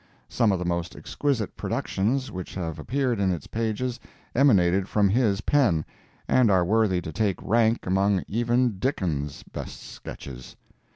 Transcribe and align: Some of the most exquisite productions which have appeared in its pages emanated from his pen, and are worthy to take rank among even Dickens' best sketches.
Some 0.27 0.51
of 0.51 0.57
the 0.57 0.65
most 0.65 0.95
exquisite 0.95 1.55
productions 1.55 2.31
which 2.31 2.55
have 2.55 2.79
appeared 2.79 3.19
in 3.19 3.31
its 3.31 3.45
pages 3.45 3.99
emanated 4.33 4.89
from 4.89 5.09
his 5.09 5.41
pen, 5.41 5.85
and 6.27 6.49
are 6.49 6.65
worthy 6.65 7.01
to 7.01 7.11
take 7.11 7.37
rank 7.39 7.85
among 7.85 8.23
even 8.27 8.79
Dickens' 8.79 9.43
best 9.43 9.79
sketches. 9.83 10.55